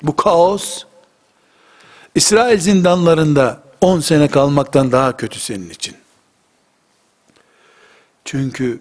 Bu 0.04 0.16
kaos 0.16 0.84
İsrail 2.16 2.60
zindanlarında 2.60 3.64
10 3.82 4.00
sene 4.00 4.28
kalmaktan 4.28 4.92
daha 4.92 5.18
kötü 5.18 5.40
senin 5.40 5.70
için. 5.70 5.96
Çünkü 8.26 8.80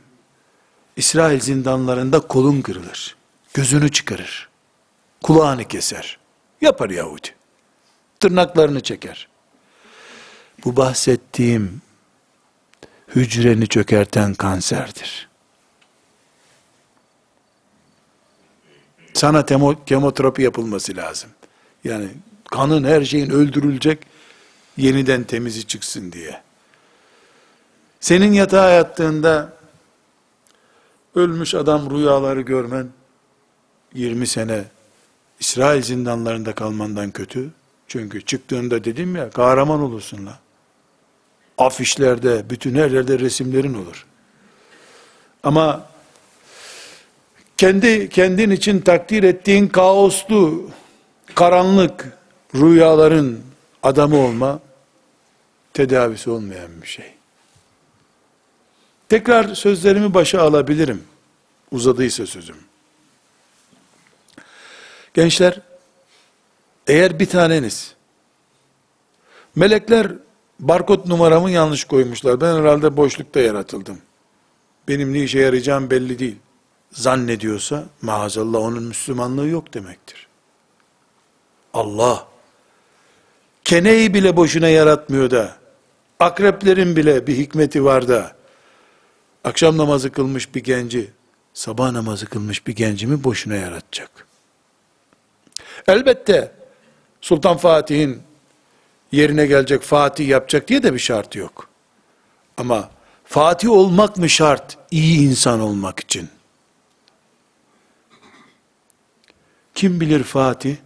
İsrail 0.97 1.41
zindanlarında 1.41 2.21
kolun 2.21 2.63
kırılır. 2.63 3.17
Gözünü 3.55 3.93
çıkarır. 3.93 4.50
Kulağını 5.23 5.65
keser. 5.65 6.19
Yapar 6.61 6.91
Yahudi. 6.91 7.29
Tırnaklarını 8.21 8.81
çeker. 8.81 9.29
Bu 10.65 10.77
bahsettiğim 10.77 11.83
hücreni 13.09 13.69
çökerten 13.69 14.35
kanserdir. 14.35 15.29
Sana 19.15 19.47
temo, 19.47 19.85
kemoterapi 19.85 20.43
yapılması 20.43 20.97
lazım. 20.97 21.31
Yani 21.85 22.09
kanın 22.51 22.85
her 22.85 23.05
şeyin 23.05 23.31
öldürülecek, 23.31 24.07
yeniden 24.77 25.25
temizi 25.25 25.67
çıksın 25.67 26.13
diye. 26.13 26.43
Senin 28.01 28.33
yatağa 28.33 28.71
yattığında 28.71 29.53
ölmüş 31.15 31.55
adam 31.55 31.91
rüyaları 31.91 32.41
görmen 32.41 32.89
20 33.95 34.27
sene 34.27 34.65
İsrail 35.41 35.83
zindanlarında 35.83 36.55
kalmandan 36.55 37.11
kötü. 37.11 37.51
Çünkü 37.89 38.23
çıktığında 38.23 38.85
dedim 38.85 39.17
ya 39.17 39.31
kahraman 39.31 39.81
olursun 39.81 40.27
la. 40.27 40.39
Afişlerde, 41.59 42.51
bütün 42.51 42.75
her 42.75 42.91
yerde 42.91 43.19
resimlerin 43.19 43.75
olur. 43.75 44.07
Ama 45.43 45.87
kendi 47.57 48.09
kendin 48.09 48.51
için 48.51 48.81
takdir 48.81 49.23
ettiğin 49.23 49.69
kaoslu, 49.69 50.71
karanlık 51.35 52.19
rüyaların 52.55 53.39
adamı 53.83 54.17
olma 54.17 54.61
tedavisi 55.75 56.31
olmayan 56.31 56.83
bir 56.83 56.87
şey. 56.87 57.13
Tekrar 59.09 59.55
sözlerimi 59.55 60.15
başa 60.15 60.43
alabilirim. 60.43 61.03
Uzadıysa 61.71 62.27
sözüm. 62.27 62.70
Gençler, 65.15 65.61
eğer 66.87 67.19
bir 67.19 67.27
taneniz, 67.27 67.95
melekler 69.57 70.13
barkod 70.61 71.09
numaramı 71.09 71.51
yanlış 71.51 71.85
koymuşlar. 71.85 72.41
Ben 72.41 72.57
herhalde 72.57 72.97
boşlukta 72.97 73.41
yaratıldım. 73.41 73.99
Benim 74.89 75.13
ne 75.13 75.23
işe 75.23 75.39
yarayacağım 75.39 75.91
belli 75.91 76.19
değil. 76.19 76.37
Zannediyorsa 76.93 77.85
maazallah 78.03 78.59
onun 78.59 78.83
Müslümanlığı 78.83 79.49
yok 79.49 79.75
demektir. 79.75 80.27
Allah 81.75 82.27
keneyi 83.65 84.15
bile 84.15 84.37
boşuna 84.37 84.69
yaratmıyor 84.69 85.31
da 85.31 85.57
akreplerin 86.21 86.97
bile 86.97 87.27
bir 87.27 87.37
hikmeti 87.37 87.85
var 87.85 88.09
da 88.09 88.37
akşam 89.45 89.79
namazı 89.79 90.13
kılmış 90.13 90.55
bir 90.55 90.65
genci 90.65 91.11
sabah 91.55 91.91
namazı 91.91 92.27
kılmış 92.27 92.67
bir 92.67 92.77
gencimi 92.77 93.25
boşuna 93.25 93.55
yaratacak. 93.55 94.30
Elbette 95.89 96.53
Sultan 97.21 97.57
Fatih'in 97.57 98.23
yerine 99.13 99.47
gelecek 99.47 99.83
Fatih 99.83 100.29
yapacak 100.29 100.69
diye 100.69 100.83
de 100.83 100.95
bir 100.95 100.99
şartı 100.99 101.39
yok. 101.39 101.69
Ama 102.57 102.91
Fatih 103.25 103.71
olmak 103.71 104.17
mı 104.17 104.29
şart 104.29 104.79
iyi 104.91 105.29
insan 105.29 105.61
olmak 105.61 106.01
için? 106.01 106.29
Kim 109.75 110.01
bilir 110.01 110.23
Fatih? 110.23 110.77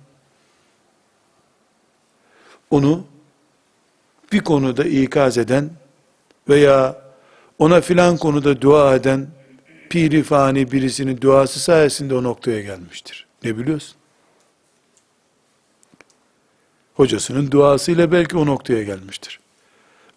Onu 2.70 3.06
bir 4.32 4.40
konuda 4.40 4.84
ikaz 4.84 5.38
eden 5.38 5.70
veya 6.48 7.02
ona 7.58 7.80
filan 7.80 8.16
konuda 8.16 8.62
dua 8.62 8.94
eden 8.94 9.26
piri 9.90 10.22
fani 10.22 10.72
birisinin 10.72 11.20
duası 11.20 11.60
sayesinde 11.60 12.14
o 12.14 12.22
noktaya 12.22 12.60
gelmiştir. 12.60 13.26
Ne 13.44 13.58
biliyorsun? 13.58 13.96
Hocasının 16.94 17.50
duasıyla 17.50 18.12
belki 18.12 18.36
o 18.36 18.46
noktaya 18.46 18.82
gelmiştir. 18.82 19.40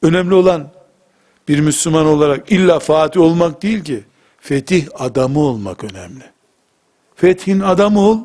Önemli 0.01 0.33
olan 0.33 0.71
bir 1.47 1.59
Müslüman 1.59 2.05
olarak 2.05 2.51
illa 2.51 2.79
Fatih 2.79 3.21
olmak 3.21 3.61
değil 3.61 3.83
ki, 3.83 4.03
Fetih 4.39 4.87
adamı 4.93 5.39
olmak 5.39 5.83
önemli. 5.83 6.23
Fethin 7.15 7.59
adamı 7.59 7.99
ol, 7.99 8.19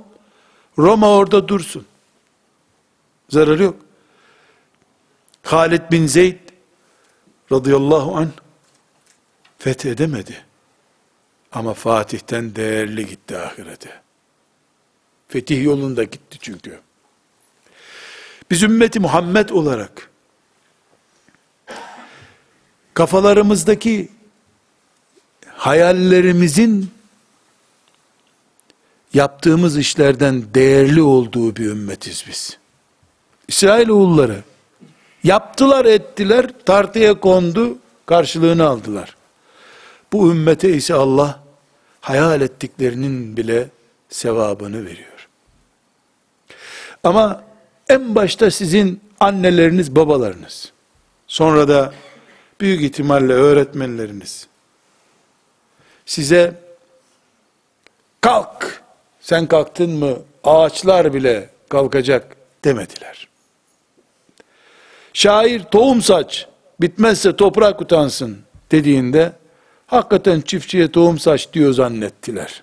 Roma 0.79 1.11
orada 1.11 1.49
dursun. 1.49 1.87
Zararı 3.29 3.62
yok. 3.62 3.77
Halid 5.43 5.83
bin 5.91 6.07
Zeyd 6.07 6.38
radıyallahu 7.53 8.17
an 8.17 8.31
fethedemedi. 9.59 10.45
Ama 11.53 11.75
Fatih'ten 11.75 12.57
değerli 12.57 13.07
gitti 13.07 13.38
ahirete. 13.38 14.01
Fetih 15.29 15.65
yolunda 15.65 16.05
gitti 16.05 16.38
çünkü. 16.41 16.81
Biz 18.53 18.62
ümmeti 18.62 19.01
Muhammed 19.01 19.49
olarak 19.49 20.11
kafalarımızdaki 22.95 24.09
hayallerimizin 25.47 26.91
yaptığımız 29.15 29.79
işlerden 29.79 30.45
değerli 30.55 31.03
olduğu 31.03 31.57
bir 31.57 31.67
ümmetiz 31.67 32.25
biz. 32.29 32.59
İsrailoğulları 33.49 34.43
yaptılar 35.25 35.85
ettiler 35.85 36.51
tartıya 36.67 37.21
kondu 37.21 37.79
karşılığını 38.07 38.67
aldılar. 38.67 39.17
Bu 40.12 40.31
ümmete 40.31 40.73
ise 40.73 40.95
Allah 40.95 41.41
hayal 42.01 42.41
ettiklerinin 42.41 43.37
bile 43.37 43.69
sevabını 44.09 44.87
veriyor. 44.87 45.29
Ama 47.05 47.52
en 47.93 48.15
başta 48.15 48.51
sizin 48.51 49.01
anneleriniz, 49.21 49.97
babalarınız, 49.97 50.73
sonra 51.27 51.69
da 51.69 51.95
büyük 52.61 52.83
ihtimalle 52.83 53.33
öğretmenleriniz 53.33 54.49
size 56.07 56.61
kalk, 58.21 58.83
sen 59.21 59.47
kalktın 59.47 59.91
mı 59.91 60.19
ağaçlar 60.45 61.15
bile 61.15 61.51
kalkacak 61.69 62.37
demediler. 62.65 63.29
Şair 65.13 65.65
tohum 65.65 66.03
saç, 66.03 66.49
bitmezse 66.81 67.37
toprak 67.37 67.81
utansın 67.81 68.39
dediğinde 68.71 69.33
hakikaten 69.87 70.41
çiftçiye 70.41 70.93
tohum 70.93 71.19
saç 71.19 71.53
diyor 71.53 71.73
zannettiler. 71.73 72.63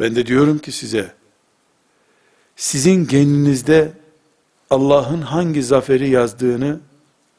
Ben 0.00 0.16
de 0.16 0.26
diyorum 0.26 0.58
ki 0.58 0.72
size, 0.72 1.17
sizin 2.58 3.04
kendinizde 3.06 3.92
Allah'ın 4.70 5.22
hangi 5.22 5.62
zaferi 5.62 6.10
yazdığını 6.10 6.80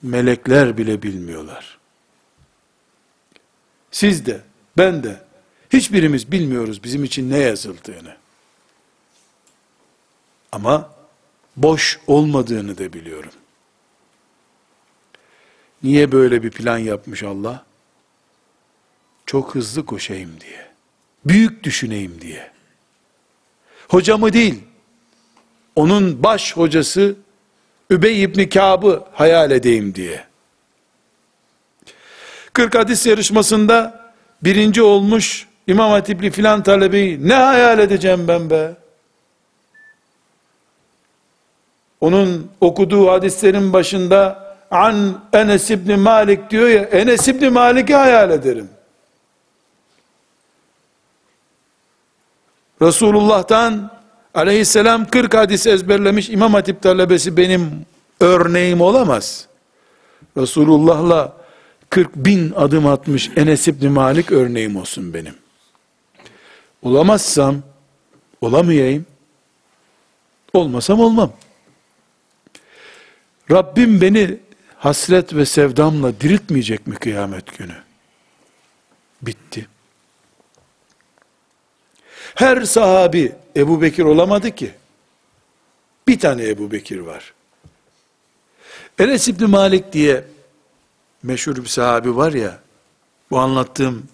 melekler 0.01 0.77
bile 0.77 1.03
bilmiyorlar. 1.03 1.79
Siz 3.91 4.25
de, 4.25 4.41
ben 4.77 5.03
de, 5.03 5.23
hiçbirimiz 5.73 6.31
bilmiyoruz 6.31 6.83
bizim 6.83 7.03
için 7.03 7.29
ne 7.29 7.37
yazıldığını. 7.37 8.17
Ama 10.51 10.93
boş 11.57 11.99
olmadığını 12.07 12.77
da 12.77 12.93
biliyorum. 12.93 13.33
Niye 15.83 16.11
böyle 16.11 16.43
bir 16.43 16.51
plan 16.51 16.77
yapmış 16.77 17.23
Allah? 17.23 17.65
Çok 19.25 19.55
hızlı 19.55 19.85
koşayım 19.85 20.41
diye. 20.41 20.69
Büyük 21.25 21.63
düşüneyim 21.63 22.21
diye. 22.21 22.51
Hocamı 23.87 24.33
değil, 24.33 24.63
onun 25.79 26.23
baş 26.23 26.57
hocası 26.57 27.15
Übey 27.89 28.23
İbni 28.23 28.49
Kâb'ı 28.49 29.03
hayal 29.13 29.51
edeyim 29.51 29.95
diye. 29.95 30.23
40 32.53 32.75
hadis 32.75 33.05
yarışmasında 33.05 34.05
birinci 34.43 34.81
olmuş 34.81 35.47
İmam 35.67 35.91
Hatipli 35.91 36.31
filan 36.31 36.63
talebeyi 36.63 37.27
ne 37.29 37.33
hayal 37.33 37.79
edeceğim 37.79 38.27
ben 38.27 38.49
be? 38.49 38.75
Onun 42.01 42.51
okuduğu 42.61 43.11
hadislerin 43.11 43.73
başında 43.73 44.49
an 44.71 45.23
Enes 45.33 45.71
İbni 45.71 45.95
Malik 45.95 46.49
diyor 46.49 46.67
ya 46.67 46.81
Enes 46.81 47.27
İbni 47.27 47.49
Malik'i 47.49 47.95
hayal 47.95 48.31
ederim. 48.31 48.69
Resulullah'tan 52.81 53.98
aleyhisselam 54.33 55.05
40 55.05 55.33
hadis 55.33 55.67
ezberlemiş 55.67 56.29
İmam 56.29 56.53
Hatip 56.53 56.81
talebesi 56.81 57.37
benim 57.37 57.85
örneğim 58.19 58.81
olamaz. 58.81 59.47
Resulullah'la 60.37 61.37
40 61.89 62.15
bin 62.15 62.51
adım 62.51 62.87
atmış 62.87 63.29
Enes 63.35 63.67
İbni 63.67 63.89
Malik 63.89 64.31
örneğim 64.31 64.75
olsun 64.75 65.13
benim. 65.13 65.35
Olamazsam, 66.81 67.55
olamayayım, 68.41 69.05
olmasam 70.53 70.99
olmam. 70.99 71.33
Rabbim 73.51 74.01
beni 74.01 74.37
hasret 74.77 75.35
ve 75.35 75.45
sevdamla 75.45 76.21
diriltmeyecek 76.21 76.87
mi 76.87 76.95
kıyamet 76.95 77.57
günü? 77.57 77.75
Bitti. 79.21 79.67
Her 82.35 82.61
sahabi 82.61 83.35
Ebu 83.59 83.81
Bekir 83.81 84.03
olamadı 84.03 84.55
ki. 84.55 84.71
Bir 86.07 86.19
tane 86.19 86.47
Ebu 86.47 86.71
Bekir 86.71 86.99
var. 86.99 87.33
Enes 88.99 89.27
İbni 89.27 89.45
Malik 89.45 89.93
diye 89.93 90.25
meşhur 91.23 91.55
bir 91.55 91.65
sahabi 91.65 92.15
var 92.15 92.33
ya, 92.33 92.59
bu 93.31 93.39
anlattığım 93.39 94.07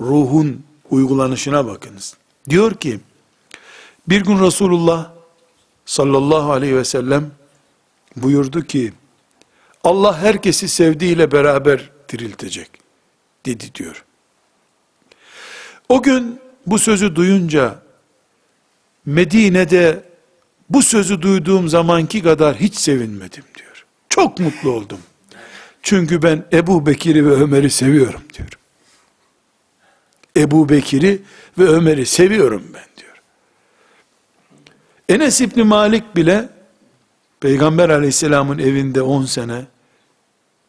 ruhun 0.00 0.64
uygulanışına 0.90 1.66
bakınız. 1.66 2.16
Diyor 2.50 2.74
ki, 2.74 3.00
bir 4.08 4.20
gün 4.20 4.44
Resulullah 4.44 5.10
sallallahu 5.86 6.52
aleyhi 6.52 6.76
ve 6.76 6.84
sellem 6.84 7.30
buyurdu 8.16 8.62
ki, 8.62 8.92
Allah 9.84 10.18
herkesi 10.18 10.68
sevdiğiyle 10.68 11.32
beraber 11.32 11.90
diriltecek, 12.08 12.70
dedi 13.46 13.74
diyor. 13.74 14.04
O 15.88 16.02
gün 16.02 16.40
bu 16.66 16.78
sözü 16.78 17.16
duyunca, 17.16 17.83
Medine'de 19.06 20.02
bu 20.70 20.82
sözü 20.82 21.22
duyduğum 21.22 21.68
zamanki 21.68 22.22
kadar 22.22 22.56
hiç 22.56 22.74
sevinmedim 22.74 23.44
diyor. 23.58 23.86
Çok 24.08 24.40
mutlu 24.40 24.70
oldum. 24.70 25.00
Çünkü 25.82 26.22
ben 26.22 26.44
Ebu 26.52 26.86
Bekir'i 26.86 27.26
ve 27.26 27.30
Ömer'i 27.30 27.70
seviyorum 27.70 28.22
diyor. 28.34 28.48
Ebu 30.36 30.68
Bekir'i 30.68 31.22
ve 31.58 31.64
Ömer'i 31.64 32.06
seviyorum 32.06 32.62
ben 32.74 32.86
diyor. 32.96 33.22
Enes 35.08 35.40
İbni 35.40 35.62
Malik 35.62 36.16
bile 36.16 36.48
Peygamber 37.40 37.88
aleyhisselamın 37.88 38.58
evinde 38.58 39.02
10 39.02 39.24
sene 39.24 39.64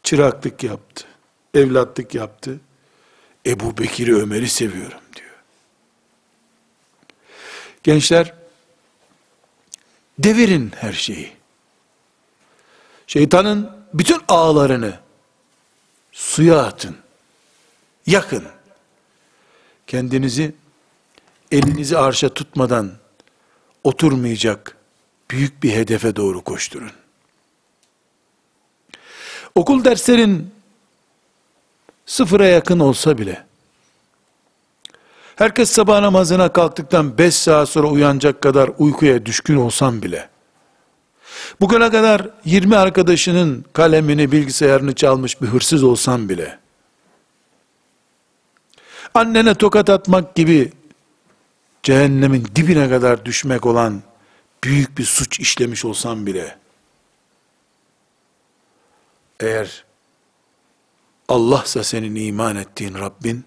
çıraklık 0.03 0.63
yaptı. 0.63 1.05
Evlatlık 1.53 2.15
yaptı. 2.15 2.59
Ebu 3.45 3.77
Bekir'i 3.77 4.15
Ömer'i 4.15 4.49
seviyorum 4.49 4.99
diyor. 5.15 5.24
Gençler 7.85 8.33
devirin 10.19 10.71
her 10.75 10.93
şeyi. 10.93 11.31
Şeytanın 13.07 13.71
bütün 13.93 14.21
ağlarını 14.27 14.99
suya 16.11 16.59
atın. 16.59 16.97
Yakın. 18.07 18.43
Kendinizi 19.87 20.55
elinizi 21.51 21.97
arşa 21.97 22.29
tutmadan 22.29 22.91
oturmayacak 23.83 24.77
büyük 25.31 25.63
bir 25.63 25.73
hedefe 25.73 26.15
doğru 26.15 26.43
koşturun. 26.43 26.91
Okul 29.55 29.85
derslerin 29.85 30.51
sıfıra 32.05 32.47
yakın 32.47 32.79
olsa 32.79 33.17
bile, 33.17 33.45
herkes 35.35 35.69
sabah 35.69 36.01
namazına 36.01 36.53
kalktıktan 36.53 37.17
5 37.17 37.35
saat 37.35 37.69
sonra 37.69 37.87
uyanacak 37.87 38.41
kadar 38.41 38.71
uykuya 38.77 39.25
düşkün 39.25 39.55
olsam 39.55 40.01
bile, 40.01 40.29
bugüne 41.61 41.89
kadar 41.89 42.29
20 42.45 42.75
arkadaşının 42.75 43.65
kalemini, 43.73 44.31
bilgisayarını 44.31 44.95
çalmış 44.95 45.41
bir 45.41 45.47
hırsız 45.47 45.83
olsam 45.83 46.29
bile, 46.29 46.59
annene 49.13 49.55
tokat 49.55 49.89
atmak 49.89 50.35
gibi 50.35 50.71
cehennemin 51.83 52.47
dibine 52.55 52.89
kadar 52.89 53.25
düşmek 53.25 53.65
olan 53.65 54.01
büyük 54.63 54.97
bir 54.97 55.03
suç 55.03 55.39
işlemiş 55.39 55.85
olsam 55.85 56.25
bile, 56.25 56.57
eğer 59.39 59.85
Allah'sa 61.27 61.83
senin 61.83 62.15
iman 62.15 62.55
ettiğin 62.55 62.93
Rabbin, 62.93 63.45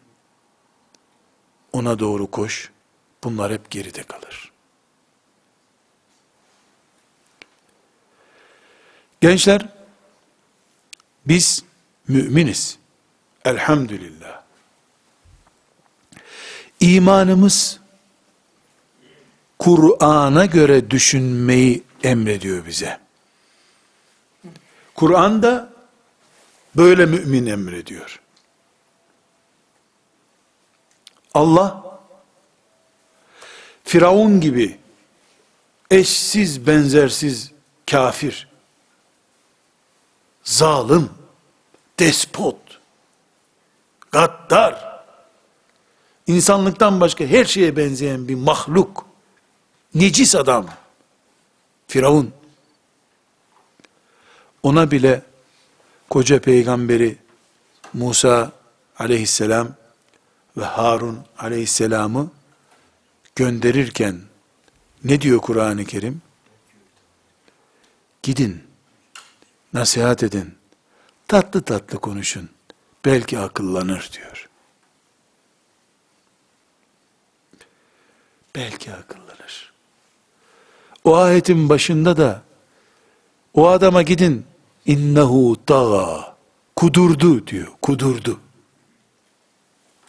ona 1.73 1.99
doğru 1.99 2.31
koş, 2.31 2.71
bunlar 3.25 3.53
hep 3.53 3.71
geride 3.71 4.03
kalır. 4.03 4.53
Gençler, 9.21 9.69
biz 11.27 11.65
müminiz. 12.09 12.79
Elhamdülillah. 13.45 14.43
İmanımız 16.81 17.81
Kur'an'a 19.59 20.47
göre 20.47 20.91
düşünmeyi 20.91 21.83
emrediyor 22.03 22.67
bize. 22.67 23.01
Kur'an 24.95 25.43
da 25.43 25.73
böyle 26.77 27.07
mümin 27.07 27.47
emrediyor. 27.47 28.21
Allah 31.35 32.01
Firavun 33.85 34.41
gibi 34.41 34.79
eşsiz 35.91 36.67
benzersiz 36.67 37.53
kafir, 37.91 38.49
zalim, 40.45 41.11
despot, 41.99 42.57
gaddar, 44.13 45.03
insanlıktan 46.27 47.01
başka 47.01 47.25
her 47.25 47.45
şeye 47.45 47.77
benzeyen 47.77 48.29
bir 48.29 48.35
mahluk, 48.35 49.07
necis 49.95 50.35
adam, 50.35 50.67
Firavun, 51.87 52.33
ona 54.63 54.91
bile 54.91 55.23
koca 56.11 56.41
peygamberi 56.41 57.19
Musa 57.93 58.53
aleyhisselam 58.99 59.69
ve 60.59 60.65
Harun 60.65 61.25
aleyhisselamı 61.39 62.31
gönderirken 63.37 64.21
ne 65.05 65.21
diyor 65.21 65.39
Kur'an-ı 65.39 65.85
Kerim? 65.85 66.23
Gidin, 68.23 68.63
nasihat 69.73 70.23
edin, 70.23 70.55
tatlı 71.29 71.63
tatlı 71.63 71.99
konuşun, 71.99 72.49
belki 73.05 73.39
akıllanır 73.39 74.11
diyor. 74.13 74.49
Belki 78.55 78.93
akıllanır. 78.93 79.73
O 81.05 81.17
ayetin 81.17 81.69
başında 81.69 82.17
da 82.17 82.43
o 83.55 83.69
adama 83.69 84.03
gidin 84.03 84.47
innehu 84.87 85.57
taga 85.67 86.37
kudurdu 86.77 87.47
diyor. 87.47 87.69
Kudurdu. 87.83 88.41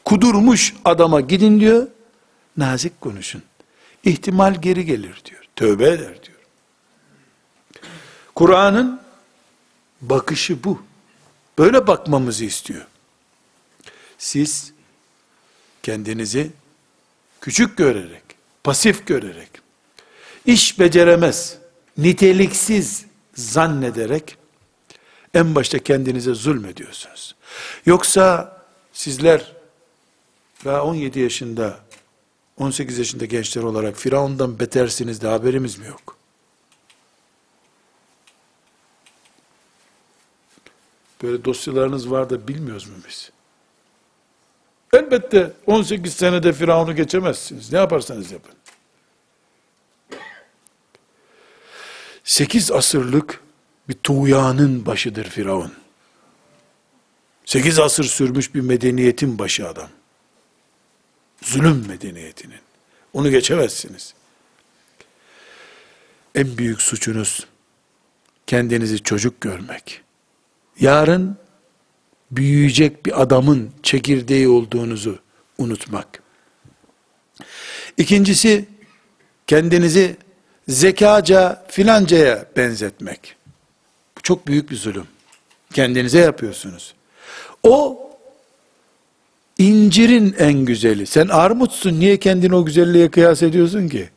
Kudurmuş 0.09 0.73
adama 0.85 1.21
gidin 1.21 1.59
diyor. 1.59 1.87
Nazik 2.57 3.01
konuşun. 3.01 3.43
İhtimal 4.03 4.61
geri 4.61 4.85
gelir 4.85 5.21
diyor. 5.25 5.43
Tövbe 5.55 5.89
eder 5.89 6.23
diyor. 6.23 6.37
Kur'an'ın 8.35 9.01
bakışı 10.01 10.63
bu. 10.63 10.81
Böyle 11.57 11.87
bakmamızı 11.87 12.45
istiyor. 12.45 12.85
Siz 14.17 14.73
kendinizi 15.83 16.51
küçük 17.41 17.77
görerek, 17.77 18.23
pasif 18.63 19.07
görerek, 19.07 19.49
iş 20.45 20.79
beceremez, 20.79 21.57
niteliksiz 21.97 23.05
zannederek 23.35 24.37
en 25.33 25.55
başta 25.55 25.79
kendinize 25.79 26.33
zulmediyorsunuz. 26.33 27.35
Yoksa 27.85 28.57
sizler 28.93 29.58
daha 30.65 30.83
17 30.83 31.19
yaşında 31.19 31.79
18 32.57 32.97
yaşında 32.97 33.25
gençler 33.25 33.63
olarak 33.63 33.97
Firavun'dan 33.97 34.59
betersiniz 34.59 35.21
de 35.21 35.27
haberimiz 35.27 35.77
mi 35.77 35.87
yok? 35.87 36.17
Böyle 41.23 41.45
dosyalarınız 41.45 42.11
var 42.11 42.29
da 42.29 42.47
bilmiyoruz 42.47 42.87
mu 42.87 42.95
biz? 43.07 43.31
Elbette 44.93 45.53
18 45.65 46.13
senede 46.13 46.53
Firavun'u 46.53 46.95
geçemezsiniz. 46.95 47.71
Ne 47.73 47.79
yaparsanız 47.79 48.31
yapın. 48.31 48.53
8 52.23 52.71
asırlık 52.71 53.41
bir 53.89 53.93
tuğyanın 53.93 54.85
başıdır 54.85 55.25
Firavun. 55.25 55.73
8 57.45 57.79
asır 57.79 58.03
sürmüş 58.03 58.55
bir 58.55 58.61
medeniyetin 58.61 59.39
başı 59.39 59.67
adam. 59.67 59.89
Zulüm 61.41 61.87
medeniyetinin. 61.87 62.59
Onu 63.13 63.31
geçemezsiniz. 63.31 64.13
En 66.35 66.57
büyük 66.57 66.81
suçunuz 66.81 67.47
kendinizi 68.47 69.03
çocuk 69.03 69.41
görmek. 69.41 70.01
Yarın 70.79 71.37
büyüyecek 72.31 73.05
bir 73.05 73.21
adamın 73.21 73.71
çekirdeği 73.83 74.47
olduğunuzu 74.47 75.19
unutmak. 75.57 76.23
İkincisi 77.97 78.65
kendinizi 79.47 80.17
zekaca 80.67 81.65
filancaya 81.69 82.45
benzetmek. 82.57 83.35
Bu 84.17 84.21
çok 84.21 84.47
büyük 84.47 84.71
bir 84.71 84.75
zulüm. 84.75 85.07
Kendinize 85.73 86.19
yapıyorsunuz. 86.19 86.93
O 87.63 88.08
İncirin 89.59 90.35
en 90.39 90.53
güzeli. 90.53 91.05
Sen 91.07 91.27
armutsun 91.27 91.99
niye 91.99 92.17
kendini 92.17 92.55
o 92.55 92.65
güzelliğe 92.65 93.11
kıyas 93.11 93.43
ediyorsun 93.43 93.89
ki? 93.89 94.09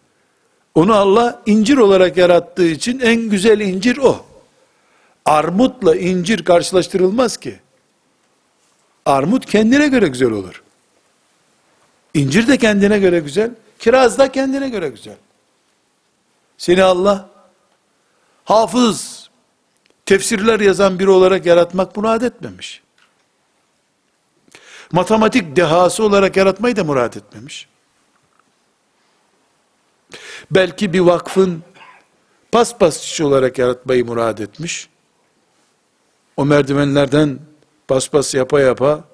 Onu 0.74 0.94
Allah 0.94 1.42
incir 1.46 1.76
olarak 1.76 2.16
yarattığı 2.16 2.66
için 2.66 3.00
en 3.00 3.20
güzel 3.28 3.60
incir 3.60 3.96
o. 3.96 4.26
Armutla 5.24 5.96
incir 5.96 6.44
karşılaştırılmaz 6.44 7.36
ki. 7.36 7.60
Armut 9.06 9.46
kendine 9.46 9.88
göre 9.88 10.08
güzel 10.08 10.30
olur. 10.30 10.62
İncir 12.14 12.46
de 12.46 12.56
kendine 12.56 12.98
göre 12.98 13.20
güzel. 13.20 13.50
Kiraz 13.78 14.18
da 14.18 14.32
kendine 14.32 14.68
göre 14.68 14.88
güzel. 14.88 15.16
Seni 16.58 16.82
Allah 16.82 17.30
hafız, 18.44 19.30
tefsirler 20.06 20.60
yazan 20.60 20.98
biri 20.98 21.10
olarak 21.10 21.46
yaratmak 21.46 21.96
murad 21.96 22.22
etmemiş 22.22 22.81
matematik 24.92 25.56
dehası 25.56 26.04
olarak 26.04 26.36
yaratmayı 26.36 26.76
da 26.76 26.84
murat 26.84 27.16
etmemiş. 27.16 27.68
Belki 30.50 30.92
bir 30.92 31.00
vakfın 31.00 31.62
paspasçı 32.52 33.26
olarak 33.26 33.58
yaratmayı 33.58 34.06
murad 34.06 34.38
etmiş. 34.38 34.88
O 36.36 36.44
merdivenlerden 36.44 37.38
paspas 37.88 38.34
yapa 38.34 38.60
yapa 38.60 39.04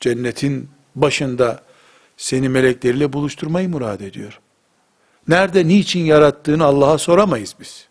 cennetin 0.00 0.70
başında 0.94 1.62
seni 2.16 2.48
melekleriyle 2.48 3.12
buluşturmayı 3.12 3.68
murad 3.68 4.00
ediyor. 4.00 4.40
Nerede, 5.28 5.68
niçin 5.68 6.04
yarattığını 6.04 6.64
Allah'a 6.64 6.98
soramayız 6.98 7.54
biz. 7.60 7.88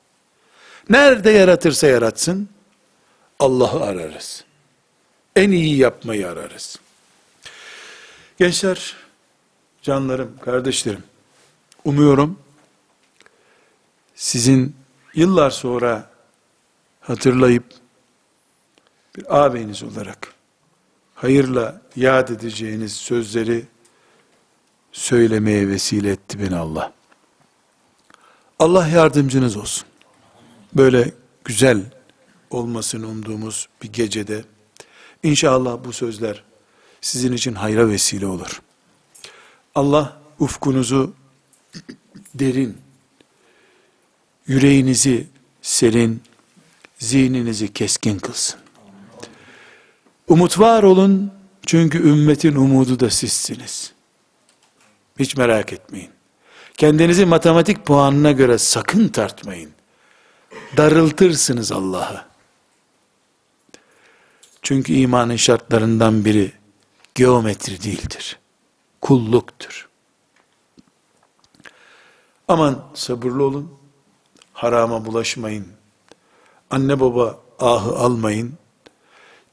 Nerede 0.89 1.31
yaratırsa 1.31 1.87
yaratsın, 1.87 2.49
Allah'ı 3.39 3.83
ararız. 3.83 4.45
En 5.35 5.51
iyi 5.51 5.77
yapmayı 5.77 6.29
ararız. 6.29 6.79
Gençler, 8.37 8.95
canlarım, 9.81 10.37
kardeşlerim, 10.41 11.03
umuyorum 11.85 12.39
sizin 14.15 14.75
yıllar 15.13 15.51
sonra 15.51 16.09
hatırlayıp 17.01 17.63
bir 19.17 19.37
ağabeyiniz 19.37 19.83
olarak 19.83 20.33
hayırla 21.15 21.81
yad 21.95 22.29
edeceğiniz 22.29 22.93
sözleri 22.93 23.65
söylemeye 24.91 25.67
vesile 25.67 26.11
etti 26.11 26.39
beni 26.39 26.55
Allah. 26.55 26.93
Allah 28.59 28.87
yardımcınız 28.87 29.57
olsun. 29.57 29.87
Böyle 30.73 31.11
güzel 31.45 31.81
olmasını 32.49 33.07
umduğumuz 33.07 33.67
bir 33.83 33.93
gecede 33.93 34.43
inşallah 35.23 35.77
bu 35.85 35.93
sözler 35.93 36.43
sizin 37.03 37.33
için 37.33 37.53
hayra 37.53 37.89
vesile 37.89 38.25
olur. 38.25 38.61
Allah 39.75 40.17
ufkunuzu 40.39 41.13
derin, 42.35 42.77
yüreğinizi 44.47 45.27
serin, 45.61 46.21
zihninizi 46.97 47.73
keskin 47.73 48.19
kılsın. 48.19 48.59
Umut 50.27 50.59
var 50.59 50.83
olun, 50.83 51.31
çünkü 51.65 52.09
ümmetin 52.09 52.55
umudu 52.55 52.99
da 52.99 53.09
sizsiniz. 53.09 53.93
Hiç 55.19 55.37
merak 55.37 55.73
etmeyin. 55.73 56.09
Kendinizi 56.77 57.25
matematik 57.25 57.85
puanına 57.85 58.31
göre 58.31 58.57
sakın 58.57 59.07
tartmayın. 59.07 59.71
Darıltırsınız 60.77 61.71
Allah'ı. 61.71 62.25
Çünkü 64.61 64.93
imanın 64.93 65.35
şartlarından 65.35 66.25
biri 66.25 66.62
geometri 67.15 67.83
değildir. 67.83 68.39
Kulluktur. 69.01 69.89
Aman 72.47 72.85
sabırlı 72.93 73.43
olun. 73.43 73.73
Harama 74.53 75.05
bulaşmayın. 75.05 75.67
Anne 76.69 76.99
baba 76.99 77.39
ahı 77.59 77.95
almayın. 77.95 78.53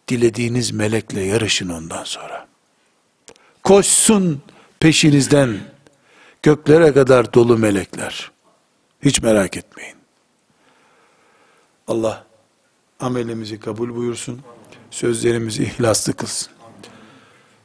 dilediğiniz 0.09 0.73
melekle 0.73 1.21
yarışın 1.21 1.69
ondan 1.69 2.05
sonra. 2.05 2.47
Koşsun 3.63 4.43
peşinizden 4.81 5.61
göklere 6.43 6.93
kadar 6.93 7.35
dolu 7.35 7.59
melekler. 7.59 8.31
Hiç 9.03 9.23
merak 9.23 9.57
etmeyin. 9.57 9.97
Allah 11.89 12.27
amelimizi 13.01 13.61
kabul 13.61 13.97
buyursun. 13.97 14.41
Sözlerimizi 14.91 15.63
ihlaslı 15.63 16.13
kılsın. 16.13 16.53